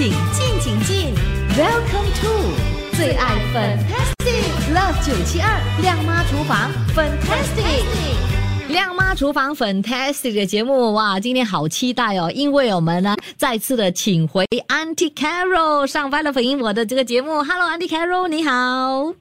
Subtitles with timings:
[0.00, 1.14] 请进，请进
[1.58, 7.84] ，Welcome to 最爱 Fantastic Love 九七二亮妈厨房 Fantastic。
[8.70, 17.44] 亮妈厨房 Fantastic 的节目哇，今天好期待哦，因为我们呢再次的请回 Auntie Carol 上班了，回应我的这个节目。
[17.44, 19.12] Hello，Auntie Carol，你好。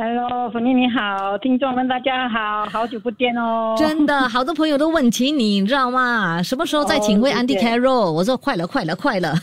[0.00, 3.74] Hello，粉妮你好，听众们大家好，好久不见哦。
[3.76, 6.40] 真的，好多朋友都问起你，你知道吗？
[6.40, 8.12] 什么时候再请回哦 Andy 谢谢 Carroll？
[8.12, 9.34] 我说快了，快了，快了。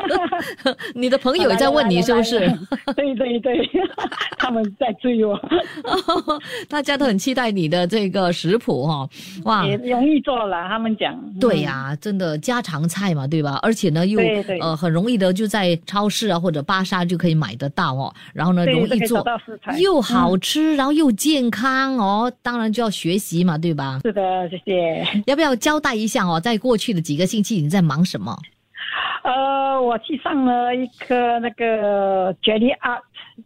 [0.94, 2.40] 你的朋友也在问你是不是？
[2.94, 3.58] 对对对，
[4.36, 5.40] 他们在追我，
[6.68, 9.08] 大家都很期待你的这个食谱哈、
[9.44, 9.64] 哇！
[9.64, 10.68] 也容易做了。
[10.68, 13.58] 他们讲，对呀、真的家常菜嘛，对吧？
[13.62, 14.20] 而且呢，又
[14.60, 18.12] 呃很容易的，就在超市啊或者巴莎就可以买得到哦。
[18.34, 19.24] 然后呢，容易做
[19.78, 22.32] 又好吃，然后又健康哦。
[22.42, 24.00] 当然就要学习嘛，对吧？
[24.02, 25.22] 是的，谢谢。
[25.26, 26.40] 要不要交代一下哦？
[26.40, 28.36] 在过去的几个星期你在忙什么？
[29.22, 33.02] 呃，我去上了一个那个 Jelly Art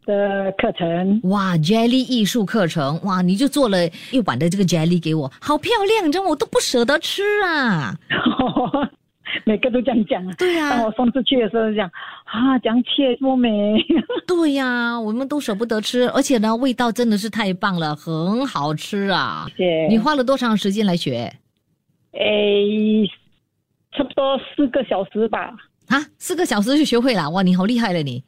[0.06, 3.78] 的课程，哇，jelly 艺术课程，哇，你就做了
[4.12, 7.94] 一碗的这个 jelly 给我，好漂亮，你知道我都不舍得吃啊。
[9.44, 10.26] 每个都这样讲。
[10.36, 11.90] 对呀、当我送出去的时候就讲
[12.24, 13.50] 啊，讲切多美。
[14.26, 19.46] 对呀、我们都舍不得吃，而且呢，味道真的是太棒了，很好吃啊。
[19.56, 21.32] 谢谢你花了多长时间来学
[22.12, 23.04] 诶，
[23.92, 25.52] 差不多四个小时吧。
[25.88, 26.00] 啊？
[26.18, 28.22] 四个小时就学会了，哇，你好厉害了你，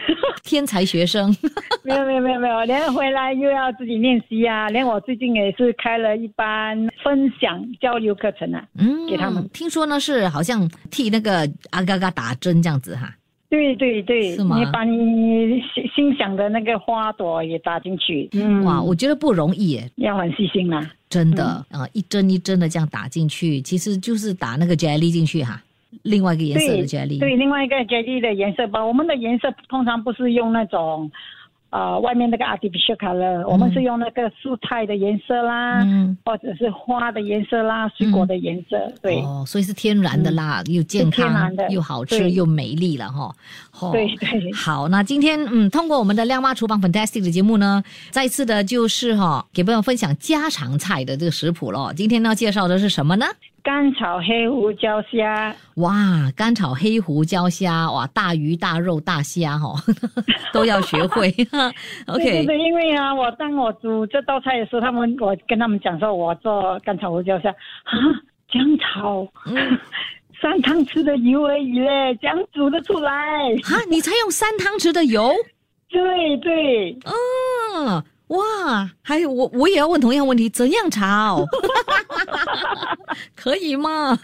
[0.44, 1.34] 天才学生。
[1.84, 4.68] 没有没有没有没有，连回来又要自己练习啊！
[4.68, 8.64] 连我最近也是开了一班分享交流课程啊。
[8.78, 13.12] 嗯，给他们听说呢是好像替那个阿嘎嘎打针这样子哈。
[13.50, 19.90] 对对对，是吗你把你心心想的那个花朵也打进去，嗯，哇，我觉得不容易耶。
[19.96, 20.90] 要很细心啦。
[21.10, 25.62] 真的啊、一针一针的这样打进去，其实就是打那个 jelly 进去哈，
[26.02, 27.18] 另外一个颜色的对 jelly。
[27.18, 31.10] 对，另外一个 jelly 的颜色吧，我们的颜色通常不是用那种。
[31.74, 43.34] 呃，外面那个 artificial color，、我们是用那个蔬菜的颜色啦，嗯，或者是花的颜色啦，水果的颜色，对，嗯哦，所以是天然的啦，又健康又好吃又美丽了哈。
[43.80, 51.90] 哦对对好，那今天嗯，通过我们的亮妈厨房 Fantastic 的节目呢，再次的就是哈、给朋友分享家常菜的这个食谱咯。
[51.96, 53.24] 今天呢，介绍的是什么呢？
[53.62, 55.92] 干炒黑胡椒虾，哇，
[56.36, 59.72] 干炒黑胡椒虾，哇，大鱼大肉大虾哈、
[60.52, 61.30] 都要学会。
[61.40, 61.68] 对对
[62.06, 67.94] OK，对，因为啊，我当我煮这道菜的时候，他们我跟他们讲说，我做干炒胡椒虾啊，
[68.50, 69.78] 姜炒，嗯
[70.42, 73.12] 三汤匙的油而已嘞，这样煮得出来。
[73.62, 75.30] 哈，你才用三汤匙的油。
[75.88, 81.44] 对对，嗯，哇，还有我我也要问同样问题，怎样炒？
[83.36, 84.16] 可以吗？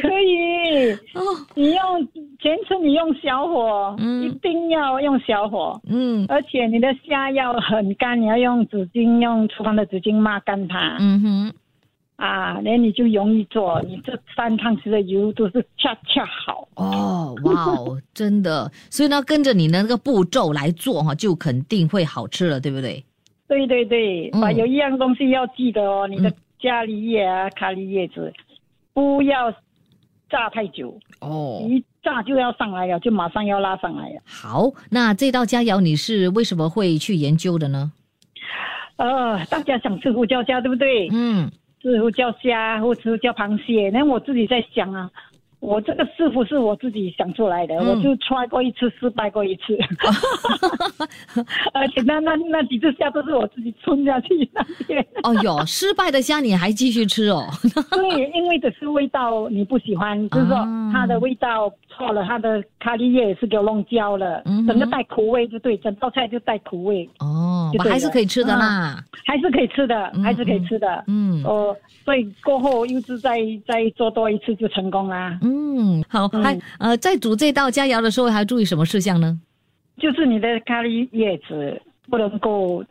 [0.00, 0.92] 可以。
[1.14, 1.20] 哦，
[1.54, 2.08] 你用
[2.40, 10.96] 全程你用小火，嗯一定要用小火，嗯而且你的虾要很干，你要用纸巾，用厨房的纸巾抹干它。
[10.98, 11.52] 嗯哼，
[12.16, 16.66] 啊，那你就容易做，你这三汤匙的油都是恰恰好。
[16.74, 23.04] 哦，哇哦，真的，所以呢，跟着你的那个步骤来做哈，就肯定会好吃了，对不对？
[23.52, 28.32] 对对对，嗯啊，有一样东西要记得哦，你的嗯咖喱叶啊、咖喱叶子
[28.94, 29.52] 不要
[30.30, 34.22] 炸太久，哦，一炸就要上来了，就马上要拉上来了。
[34.24, 37.92] 好，那这道佳肴你是为什么会去研究的呢？
[38.96, 41.08] 呃，大家想吃胡椒虾对不对？
[41.12, 41.50] 嗯，
[41.82, 45.10] 吃胡椒虾或吃胡椒螃蟹，那我自己在想啊。
[45.62, 47.86] 我这个师傅是我自己想出来的，嗯。
[47.86, 49.78] 我就 try 过一次，失败过一次，
[51.72, 55.06] 而且那那那几只虾都是我自己吞下去那边。
[55.22, 57.46] 哦哟，失败的虾你还继续吃哦？
[57.92, 60.90] 对，因为的是味道你不喜欢，就是说啊。
[60.92, 69.02] 它的味道错了，它的咖喱叶也是给我弄焦了，嗯整个带苦味，就对，整道菜就带苦味，哦，还是可以吃的啦。
[69.24, 71.04] 还是可以吃的，嗯还是可以吃的。
[71.06, 75.38] 嗯哦，所以过后又是再再做多一次就成功啦。
[75.42, 79.38] 嗯，好，嗯还呃，在煮这道佳肴的时候，还要注意什么事项呢？
[79.98, 81.80] 就是你的咖喱叶子
[82.10, 82.82] 不能够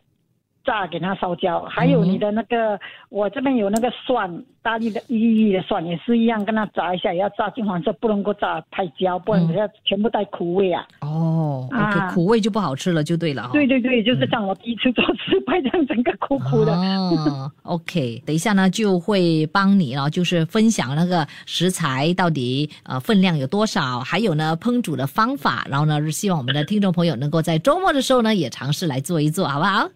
[0.64, 2.80] 炸给它烧焦，还有你的那个，
[3.10, 10.86] 我这边有那个蒜，大粒的一粒粒的蒜也是一样，跟它炸一下，也要炸金黄色，不能够炸太焦，不然等下全部带苦味啊。
[11.02, 13.50] 哦，OK，啊苦味就不好吃了，就对了哈。
[13.54, 16.74] 对对对，就是像我第一次做失败这样，整个苦苦的。
[16.74, 29.90] 哦，OK，等一下呢就会帮你了，就是分享那个食材到底呃分量有多少，还有呢烹煮的方法，然后呢希望我们的听众朋友能够在周末的时候呢也尝试来做一做，好不好？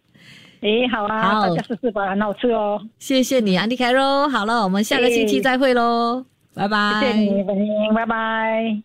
[0.66, 2.82] 诶，好啊，好大家试试吧，很好吃哦。
[2.98, 4.28] 谢谢你，安迪凯喽。
[4.28, 6.26] 好了，我们下个星期再会喽，
[6.56, 7.02] 拜拜。
[7.02, 8.76] 谢谢你，文英，拜拜。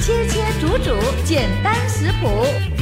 [0.00, 2.26] 切切煮煮，简单食谱，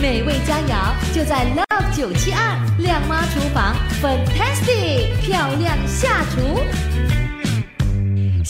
[0.01, 7.20] 美味佳肴就在 Love 九七二亮妈厨房，Fantastic 漂亮下厨。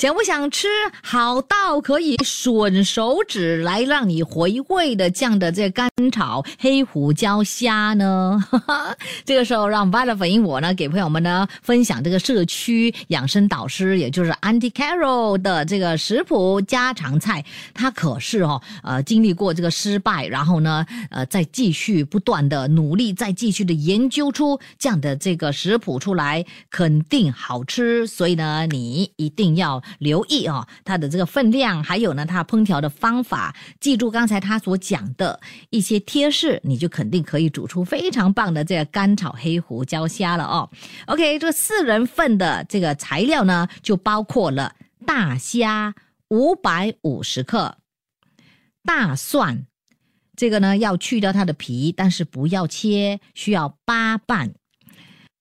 [0.00, 0.66] 想不想吃
[1.02, 8.42] 好到可以吮手指来让你回味的这样的这干炒黑胡椒虾呢？
[9.26, 17.44] 这个时候让 Violet 粉英我呢给朋友们呢分享这个社区养生导师，也就是 Anti Carol 的这个食谱家常菜。
[17.74, 28.06] 他可是哦呃经历过这个失败，然后呢呃再继续不断的努力，再继续的研究出这样的这个食谱出来，肯定好吃。
[28.06, 29.82] 所以呢，你一定要。
[29.98, 35.40] 留意哦，它的这个分量，还有呢，它烹调的方法，记住刚才他所讲的
[35.70, 40.70] 一些贴士，你就肯定可以煮出非常棒的这个干炒黑胡椒虾了哦。
[41.06, 44.74] OK，这四人份的这个材料呢，就包括了
[45.06, 45.94] 大虾
[46.28, 47.78] 五百五十克，
[48.84, 49.66] 大蒜，
[50.36, 54.54] 这个呢要去掉它的皮，但是不要切，需要八瓣，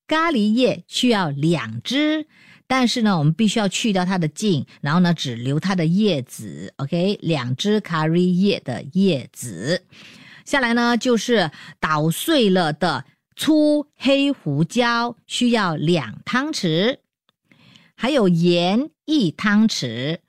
[0.08, 2.28] 咖喱叶需要两只。
[2.72, 6.72] 但是呢，我们必须要去掉它的茎，然后呢，只留它的叶子。
[6.78, 9.84] OK，两只咖喱叶的叶子。
[10.46, 11.50] 下来呢，就是
[11.80, 13.06] 捣碎了的
[13.36, 17.00] 粗黑胡椒，需要两汤匙，
[17.96, 20.20] 还有盐一汤匙，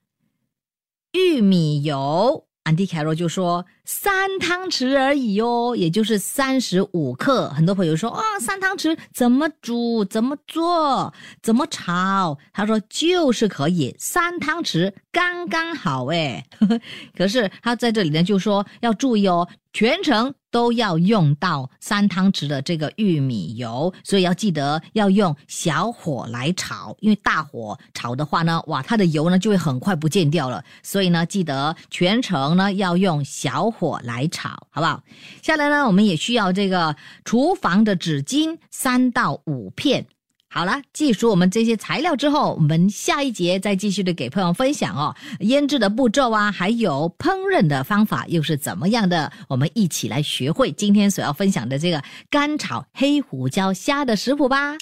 [1.13, 2.47] 玉米油。
[2.63, 7.49] 安迪凯罗就说三汤匙而已哦，也就是三十五克。
[7.51, 11.13] 很多朋友说啊，三汤匙怎么煮、怎么做、
[11.43, 12.39] 怎么炒？
[12.53, 16.45] 他说就是可以三汤匙刚刚好哎。
[17.17, 19.49] 可是他在这里呢，就说要注意哦。
[19.73, 30.65] 全程都要用到三汤匙的这个玉米油，所以要记得要用小火来炒，因为大火炒的话呢，哇，它的油呢就会很快不见掉了。
[30.83, 35.03] 所以呢，记得全程呢要用小火来炒，好不好？
[35.43, 40.07] 下来呢，我们也需要这个厨房的纸巾三到五片。
[40.53, 49.31] 好了，记熟我们这些材料之后，我们下一节再继续的给朋友分享哦，腌制的步骤啊，还有烹饪的方法又是怎么样的？
[49.47, 54.77] 我们一起来学会今天所要分享的这个干炒黑胡椒虾的食谱吧。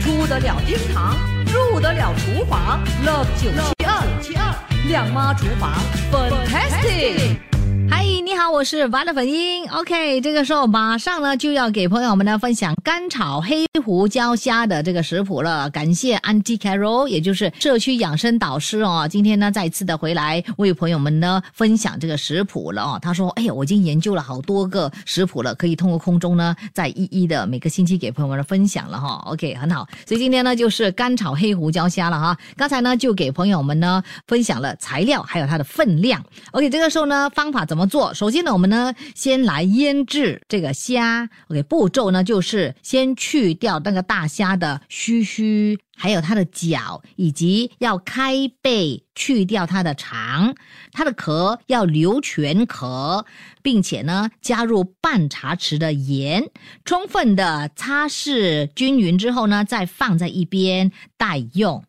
[0.00, 1.16] 出得了厅堂，
[1.46, 4.54] 入得了厨房，Love 九七二七二
[4.88, 5.74] 亮妈厨房
[6.12, 7.57] ，Fantastic。
[7.90, 9.66] 嗨，你好，我是 v a l 粉英。
[9.70, 15.70] OK，这个时候马上呢就要给朋友们呢分享干炒黑胡椒虾的这个食谱了。
[15.70, 22.98] 感谢 a n t i Carol，也就是社区养生导师哦，今天呢再次的回来为朋友们呢分享这个食谱了哦。
[23.00, 29.22] 他说：“哎呀，我已经研究了好多个食谱了，可以通过空中呢再一一的每个星期给朋友们分享了哈。
[29.26, 29.88] ”OK，很好。
[30.06, 32.36] 所以今天呢就是干炒黑胡椒虾了哈。
[32.56, 36.22] 刚才呢就给朋友们呢分享了材料还有它的分量。
[36.50, 37.77] OK，这个时候呢方法怎么？
[37.78, 38.12] 怎么做？
[38.12, 41.30] 首先呢，我们呢先来腌制这个虾。
[41.46, 50.56] OK，步骤呢就是先去掉那个大虾的须须，还有它的脚，以及要开背去掉它的肠，
[50.90, 53.24] 它的壳要留全壳，
[53.62, 56.50] 并且呢加入半茶匙的盐，
[56.84, 61.84] 充分的擦拭均匀之后呢，再放在一边待用。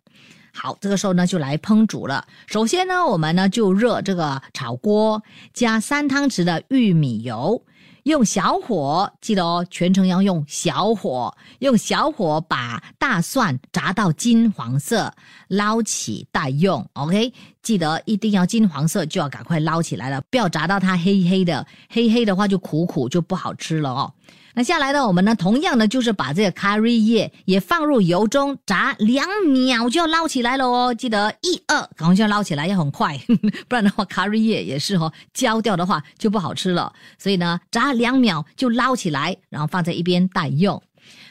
[0.62, 2.26] 好，这个时候呢就来烹煮了。
[2.48, 5.24] 首先呢，我们呢就热这个炒锅，
[5.54, 7.63] 加三汤匙的玉米油，
[8.04, 15.13] 用小火，记得哦，全程要用小火，用小火把大蒜炸到金黄色，
[15.48, 16.86] 捞起待用。
[16.92, 17.32] OK，
[17.63, 24.13] 记得一定要金黄色，就要赶快捞起来了，不要炸到它黑黑的，黑黑的话就苦苦就不好吃了哦。
[24.60, 30.94] 那下来呢，我们呢，同样呢就是把这个咖喱叶也放入油中炸两秒，就要捞起来了哦。
[30.94, 33.18] 记得一二，赶快捞起来，要很快，
[33.70, 36.92] 不然的话咖喱叶也是哦，焦掉的话就不好吃了。
[37.18, 40.84] 所以呢，炸两秒就捞起来，然后放在一边待用。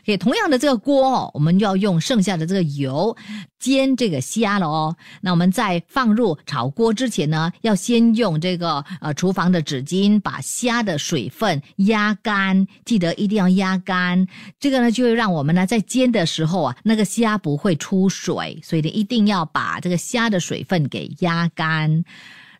[0.08, 3.14] 给同样的这个锅，我们就要用剩下的这个油
[3.58, 4.96] 煎这个虾了哦。
[5.20, 14.26] 那我们在放入炒锅之前呢，要先用这个呃厨房的纸巾把虾的水分压干，记得一定要压干。
[14.58, 22.02] 这个呢，就会让我们呢在煎的时候啊，那个虾不会出水，所以呢一定要把这个虾的水分给压干。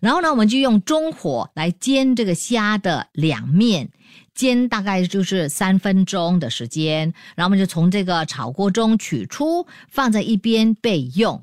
[0.01, 3.91] 然后呢，我们就用中火来煎这个虾的两面。
[4.35, 11.43] 煎大概就是三分钟的时间，然后我们就从这个炒锅中取出，放在一边备用。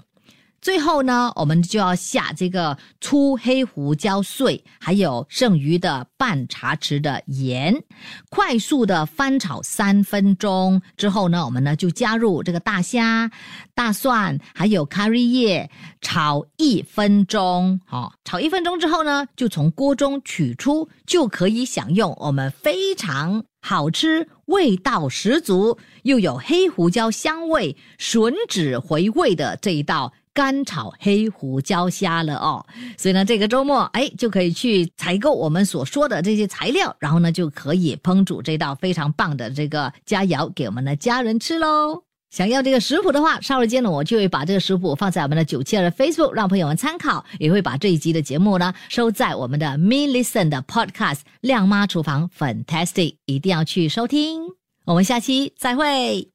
[0.66, 7.84] 最后呢，我们就要下这个粗黑胡椒碎，还有剩余的半茶匙的盐，
[8.32, 13.30] 快速的翻炒三分钟之后呢，我们呢就加入这个大虾、
[13.76, 15.70] 大蒜，还有咖喱叶，
[16.02, 17.80] 炒一分钟。
[17.86, 30.12] 好，炒一分钟之后呢，就从锅中取出，就可以享用我们非常好吃、味道十足又有黑胡椒香味、吮指回味的这一道。
[30.36, 32.64] 干炒黑胡椒虾了哦，
[32.98, 42.04] 所以呢，这个周末哎就可以去采购我们所说的这些材料，然后呢就可以烹煮这道非常棒的这个佳肴给我们的家人吃喽。
[42.32, 54.42] 想要这个食谱的话，稍后间呢我就会把这个食谱放在我们的九七二的 Facebook，让朋友们参考，也会把这一集的节目呢收在我们的 Me Listen 的 Podcast《亮妈厨房 Fantastic》，一定要去收听。
[54.86, 56.35] 我们下期再会。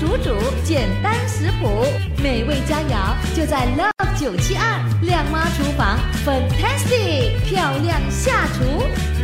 [0.00, 1.84] 煮煮，简单食谱，
[2.22, 9.15] 美味佳肴就在 Love 九七二靓妈厨房，Fantastic，漂亮下厨。